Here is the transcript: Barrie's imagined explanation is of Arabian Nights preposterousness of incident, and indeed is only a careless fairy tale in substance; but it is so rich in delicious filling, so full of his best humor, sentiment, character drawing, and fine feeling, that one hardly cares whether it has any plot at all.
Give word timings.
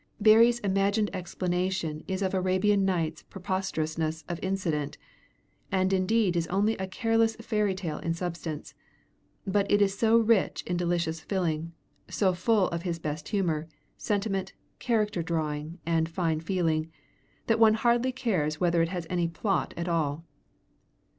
Barrie's 0.19 0.57
imagined 0.61 1.11
explanation 1.15 2.03
is 2.07 2.23
of 2.23 2.33
Arabian 2.33 2.83
Nights 2.85 3.21
preposterousness 3.29 4.23
of 4.27 4.39
incident, 4.41 4.97
and 5.71 5.93
indeed 5.93 6.35
is 6.35 6.47
only 6.47 6.75
a 6.77 6.87
careless 6.87 7.35
fairy 7.35 7.75
tale 7.75 7.99
in 7.99 8.15
substance; 8.15 8.73
but 9.45 9.71
it 9.71 9.79
is 9.79 9.95
so 9.95 10.17
rich 10.17 10.63
in 10.65 10.75
delicious 10.75 11.19
filling, 11.19 11.73
so 12.09 12.33
full 12.33 12.67
of 12.69 12.81
his 12.81 12.97
best 12.97 13.29
humor, 13.29 13.67
sentiment, 13.95 14.53
character 14.79 15.21
drawing, 15.21 15.77
and 15.85 16.09
fine 16.09 16.39
feeling, 16.39 16.89
that 17.45 17.59
one 17.59 17.75
hardly 17.75 18.11
cares 18.11 18.59
whether 18.59 18.81
it 18.81 18.89
has 18.89 19.05
any 19.07 19.27
plot 19.27 19.71
at 19.77 19.87
all. 19.87 20.25